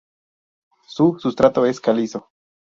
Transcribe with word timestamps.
Su 0.87 1.17
sustrato 1.19 1.63
es 1.67 1.79
calizo. 1.79 2.31